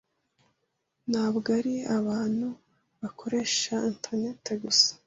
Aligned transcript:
ntabwo 1.09 1.47
ari 1.59 1.75
abantu 1.97 2.47
bakoresha 3.01 3.73
internet 3.91 4.43
gusa 4.63 4.89